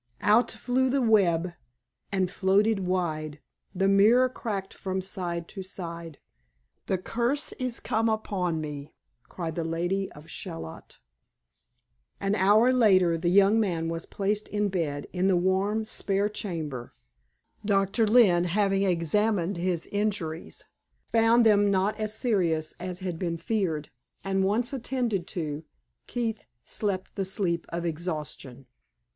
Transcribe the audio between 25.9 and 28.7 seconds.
Keith slept the sleep of exhaustion.